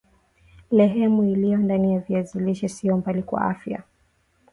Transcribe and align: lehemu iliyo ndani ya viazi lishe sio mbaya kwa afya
lehemu 0.71 1.23
iliyo 1.23 1.57
ndani 1.57 1.93
ya 1.93 1.99
viazi 1.99 2.39
lishe 2.39 2.67
sio 2.69 2.97
mbaya 2.97 3.21
kwa 3.23 3.41
afya 3.41 3.83